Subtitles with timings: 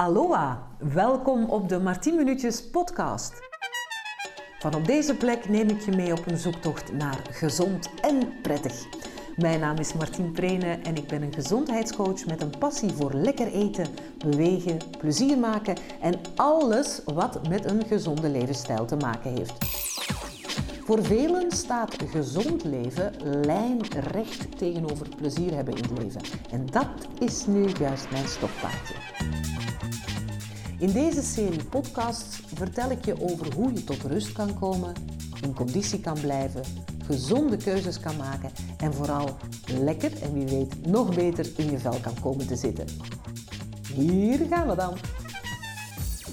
[0.00, 3.32] Aloha, welkom op de Martien Minuutjes podcast.
[4.58, 8.86] Van op deze plek neem ik je mee op een zoektocht naar gezond en prettig.
[9.36, 13.46] Mijn naam is Martien Prene en ik ben een gezondheidscoach met een passie voor lekker
[13.52, 13.86] eten,
[14.18, 19.54] bewegen, plezier maken en alles wat met een gezonde levensstijl te maken heeft.
[20.84, 23.12] Voor velen staat gezond leven
[23.46, 26.20] lijnrecht tegenover plezier hebben in het leven.
[26.50, 26.88] En dat
[27.18, 28.94] is nu juist mijn stokpaardje.
[30.80, 34.94] In deze serie podcasts vertel ik je over hoe je tot rust kan komen,
[35.42, 36.62] in conditie kan blijven,
[37.06, 41.98] gezonde keuzes kan maken en vooral lekker en wie weet nog beter in je vel
[42.02, 42.86] kan komen te zitten.
[43.94, 44.96] Hier gaan we dan.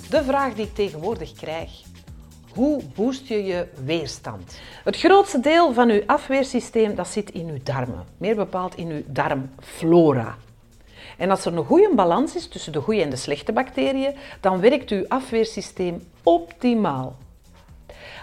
[0.10, 1.72] De vraag die ik tegenwoordig krijg.
[2.54, 4.60] Hoe boost je je weerstand?
[4.84, 8.06] Het grootste deel van uw afweersysteem dat zit in uw darmen.
[8.18, 10.38] Meer bepaald in uw darmflora.
[11.18, 14.60] En als er een goede balans is tussen de goede en de slechte bacteriën, dan
[14.60, 17.16] werkt uw afweersysteem optimaal.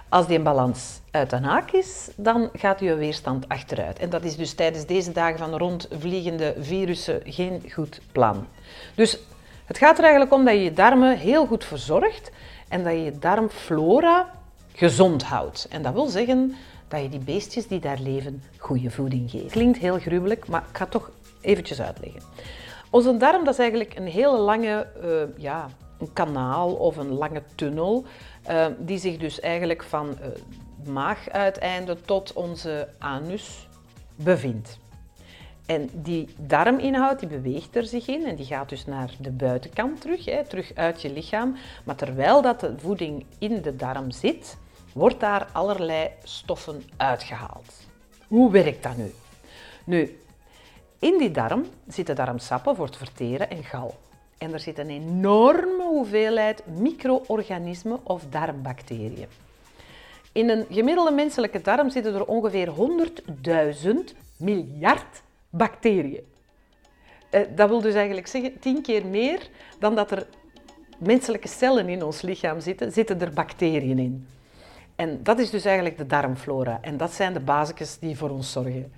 [0.08, 3.98] Als die balans uit de haak is, dan gaat uw weerstand achteruit.
[3.98, 8.46] En dat is dus tijdens deze dagen van rondvliegende virussen geen goed plan.
[8.94, 9.18] Dus
[9.64, 12.30] het gaat er eigenlijk om dat je je darmen heel goed verzorgt
[12.68, 14.30] en dat je je darmflora
[14.72, 15.66] gezond houdt.
[15.70, 16.54] En dat wil zeggen
[16.88, 19.50] dat je die beestjes die daar leven goede voeding geeft.
[19.50, 22.22] Klinkt heel gruwelijk, maar ik ga het toch eventjes uitleggen.
[22.94, 27.42] Onze darm dat is eigenlijk een hele lange uh, ja, een kanaal of een lange
[27.54, 28.04] tunnel,
[28.50, 30.26] uh, die zich dus eigenlijk van uh,
[30.92, 33.68] maaguiteinde tot onze anus
[34.14, 34.78] bevindt.
[35.66, 40.00] En die darminhoud die beweegt er zich in en die gaat dus naar de buitenkant
[40.00, 41.56] terug, hè, terug uit je lichaam.
[41.84, 44.56] Maar terwijl dat de voeding in de darm zit,
[44.92, 47.74] wordt daar allerlei stoffen uitgehaald.
[48.28, 49.14] Hoe werkt dat nu?
[49.84, 50.18] Nu,
[51.04, 53.94] in die darm zitten darmsappen voor het verteren en gal.
[54.38, 59.28] En er zit een enorme hoeveelheid micro-organismen of darmbacteriën.
[60.32, 62.72] In een gemiddelde menselijke darm zitten er ongeveer
[63.86, 63.92] 100.000
[64.36, 66.24] miljard bacteriën.
[67.30, 69.48] Eh, dat wil dus eigenlijk zeggen, tien keer meer
[69.78, 70.26] dan dat er
[70.98, 74.26] menselijke cellen in ons lichaam zitten, zitten er bacteriën in.
[74.96, 76.78] En dat is dus eigenlijk de darmflora.
[76.80, 78.92] En dat zijn de basisjes die voor ons zorgen.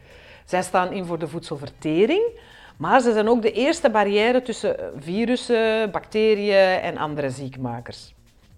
[0.47, 2.23] Zij staan in voor de voedselvertering,
[2.77, 8.15] maar ze zijn ook de eerste barrière tussen virussen, bacteriën en andere ziekmakers.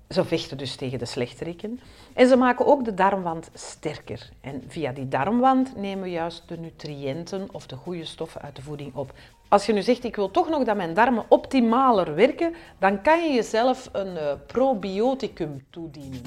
[0.09, 1.81] Ze vechten dus tegen de slechteriken.
[2.15, 4.31] En ze maken ook de darmwand sterker.
[4.41, 8.63] En via die darmwand nemen we juist de nutriënten of de goede stoffen uit de
[8.63, 9.13] voeding op.
[9.49, 13.23] Als je nu zegt, ik wil toch nog dat mijn darmen optimaler werken, dan kan
[13.23, 16.21] je jezelf een uh, probioticum toedienen.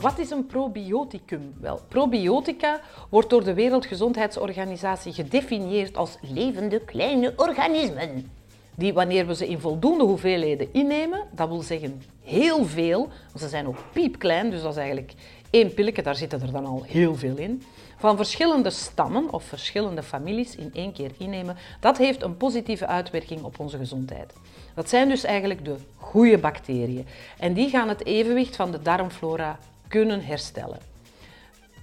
[0.00, 1.54] Wat is een probioticum?
[1.60, 8.30] Wel, probiotica wordt door de Wereldgezondheidsorganisatie gedefinieerd als levende kleine organismen.
[8.74, 13.48] Die wanneer we ze in voldoende hoeveelheden innemen, dat wil zeggen heel veel, want ze
[13.48, 15.12] zijn ook piepklein, dus dat is eigenlijk
[15.50, 17.62] één pilletje, daar zitten er dan al heel veel in.
[17.96, 23.42] Van verschillende stammen of verschillende families in één keer innemen, dat heeft een positieve uitwerking
[23.42, 24.32] op onze gezondheid.
[24.74, 27.06] Dat zijn dus eigenlijk de goede bacteriën.
[27.38, 30.78] En die gaan het evenwicht van de darmflora kunnen herstellen.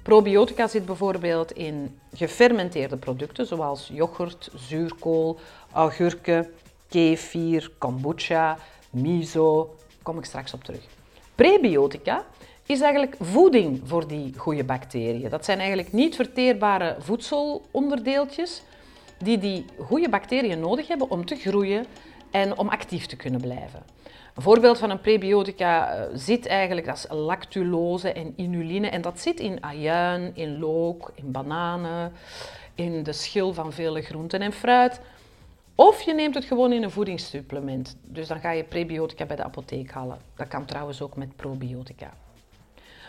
[0.04, 5.40] Probiotica zit bijvoorbeeld in gefermenteerde producten zoals yoghurt, zuurkool,
[5.72, 6.48] augurken,
[6.90, 8.58] kefir, kombucha,
[8.90, 9.76] miso.
[10.04, 10.84] Kom ik straks op terug.
[11.36, 12.26] Prebiotica
[12.66, 15.30] is eigenlijk voeding voor die goede bacteriën.
[15.30, 18.62] Dat zijn eigenlijk niet verteerbare voedselonderdeeltjes
[19.18, 21.86] die die goede bacteriën nodig hebben om te groeien
[22.35, 23.84] en om actief te kunnen blijven.
[24.34, 28.90] Een voorbeeld van een prebiotica eh, zit eigenlijk, dat is lactulose en inuline.
[28.90, 32.12] En dat zit in ajuin, in look, in bananen,
[32.75, 35.01] in de schil van vele groenten en fruit.
[35.75, 37.97] Of je neemt het gewoon in een voedingssupplement.
[38.03, 40.17] Dus dan ga je prebiotica bij de apotheek halen.
[40.35, 42.13] Dat kan trouwens ook met probiotica.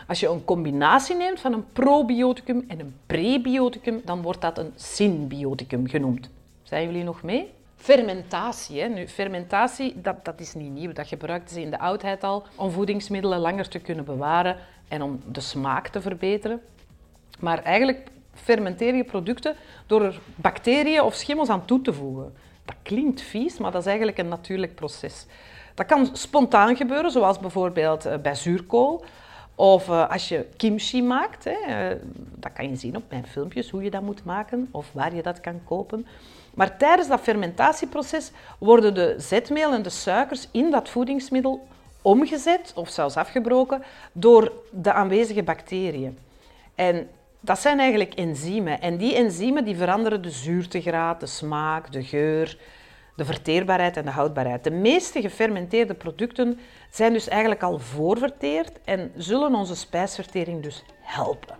[0.07, 4.71] Als je een combinatie neemt van een probioticum en een prebioticum, dan wordt dat een
[4.75, 6.29] symbioticum genoemd.
[6.63, 7.55] Zijn jullie nog mee?
[7.77, 8.81] Fermentatie.
[8.81, 8.87] Hè.
[8.87, 10.93] Nu, fermentatie, dat, dat is niet nieuw.
[10.93, 14.57] Dat gebruikten ze in de oudheid al om voedingsmiddelen langer te kunnen bewaren
[14.87, 16.61] en om de smaak te verbeteren.
[17.39, 22.33] Maar eigenlijk fermenteer je producten door er bacteriën of schimmels aan toe te voegen.
[22.65, 25.25] Dat klinkt vies, maar dat is eigenlijk een natuurlijk proces.
[25.73, 29.05] Dat kan spontaan gebeuren, zoals bijvoorbeeld eh, bij zuurkool.
[29.59, 31.97] Of eh, als je kimchi maakt, hè, eh,
[32.35, 35.21] dat kan je zien op mijn filmpjes hoe je dat moet maken of waar je
[35.21, 36.07] dat kan kopen.
[36.53, 41.67] Maar tijdens dat fermentatieproces worden de zetmeel en de suikers in dat voedingsmiddel
[42.01, 46.17] omgezet of zelfs afgebroken door de aanwezige bacteriën.
[46.75, 47.09] En
[47.39, 48.81] Dat zijn eigenlijk enzymen.
[48.81, 52.57] En die enzymen die veranderen de zuurtegraad, de smaak, de geur,
[53.17, 54.63] de verteerbaarheid en de houdbaarheid.
[54.63, 56.59] De meeste gefermenteerde producten
[56.91, 61.55] zijn dus eigenlijk al voorverteerd en zullen onze spijsvertering dus helpen.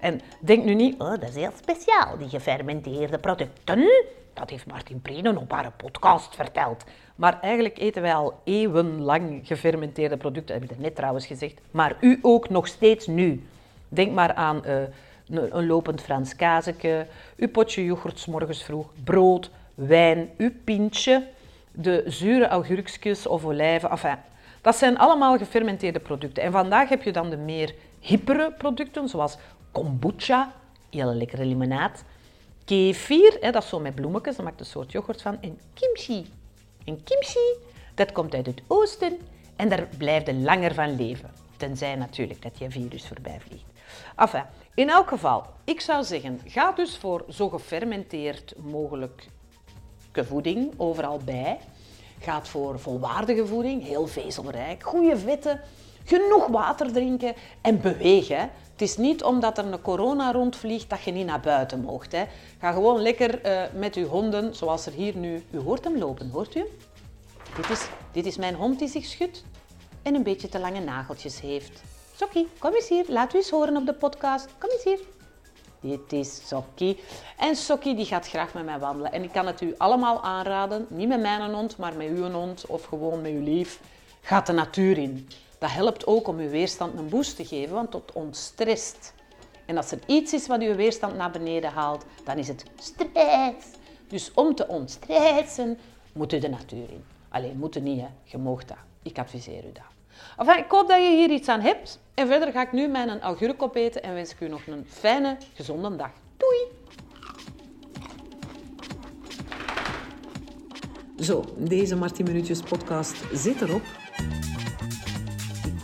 [0.00, 3.88] En denk nu niet, oh, dat is heel speciaal, die gefermenteerde producten.
[4.34, 6.84] Dat heeft Martin Prenen op haar podcast verteld.
[7.16, 11.60] Maar eigenlijk eten wij al eeuwenlang gefermenteerde producten, heb ik net trouwens gezegd.
[11.70, 13.46] Maar u ook nog steeds nu.
[13.88, 14.82] Denk maar aan uh,
[15.28, 17.06] een, lopend Frans kazeke,
[17.36, 21.28] uw potje yoghurt morgens vroeg, brood, wijn, uw pintje,
[21.72, 23.90] de zure augurkjes of olijven.
[23.90, 24.16] Enfin,
[24.60, 26.42] dat zijn allemaal gefermenteerde producten.
[26.42, 29.36] En vandaag heb je dan de meer hippere producten, zoals
[29.72, 30.52] kombucha,
[30.90, 32.04] hele lekkere limonaad,
[32.64, 36.26] kefir, hè, dat is zo met bloemetjes, daar maakt een soort yoghurt van, en kimchi.
[36.84, 37.56] En kimchi,
[37.94, 39.18] dat komt uit het oosten
[39.56, 41.30] en daar blijft je langer van leven.
[41.56, 43.64] Tenzij natuurlijk dat je virus voorbij vliegt.
[44.16, 49.26] Enfin, in elk geval, ik zou zeggen, ga dus voor zo gefermenteerd mogelijk
[50.14, 51.58] voeding, overal bij.
[52.20, 55.60] Gaat voor volwaardige voeding, heel vezelrijk, goede vetten,
[56.04, 58.50] genoeg water drinken en bewegen.
[58.72, 62.12] Het is niet omdat er een corona rondvliegt dat je niet naar buiten mocht.
[62.12, 62.24] Hè.
[62.58, 65.44] Ga gewoon lekker uh, met uw honden, zoals er hier nu...
[65.50, 66.64] U hoort hem lopen, hoort u
[67.56, 69.44] Dit is, dit is mijn hond die zich schudt
[70.02, 71.82] en een beetje te lange nageltjes heeft.
[72.16, 73.04] Sokkie, kom eens hier.
[73.08, 74.48] Laat u eens horen op de podcast.
[74.58, 75.21] Kom eens hier.
[75.82, 76.98] Dit is Sokkie.
[77.38, 79.12] En Sokkie die gaat graag met mij wandelen.
[79.12, 80.86] En ik kan het u allemaal aanraden.
[80.88, 83.80] Niet met mijn hond, maar met uw hond of gewoon met uw lief.
[84.20, 85.28] Ga de natuur in.
[85.58, 89.14] Dat helpt ook om uw weerstand een boost te geven, want het ontstrest.
[89.66, 93.66] En als er iets is wat uw weerstand naar beneden haalt, dan is het stress.
[94.08, 95.78] Dus om te ontstressen,
[96.12, 97.04] moet u de natuur in.
[97.28, 98.76] Alleen, moet u niet, je mag dat.
[99.02, 99.91] Ik adviseer u dat.
[100.56, 102.00] Ik hoop dat je hier iets aan hebt.
[102.14, 105.36] En verder ga ik nu mijn augurk opeten en wens ik u nog een fijne,
[105.54, 106.10] gezonde dag.
[106.36, 106.66] Doei!
[111.18, 113.82] Zo, deze Martin Minuutjes podcast zit erop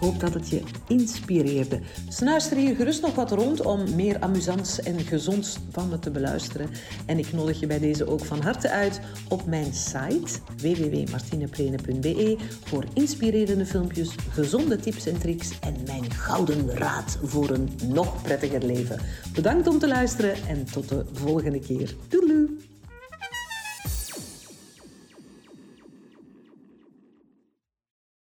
[0.00, 1.80] hoop dat het je inspireerde.
[2.08, 6.70] Snuister hier gerust nog wat rond om meer amusants en gezonds van me te beluisteren.
[7.06, 12.84] En ik nodig je bij deze ook van harte uit op mijn site www.martineprene.be voor
[12.94, 19.00] inspirerende filmpjes, gezonde tips en tricks en mijn gouden raad voor een nog prettiger leven.
[19.34, 21.94] Bedankt om te luisteren en tot de volgende keer.
[22.08, 22.67] Doei!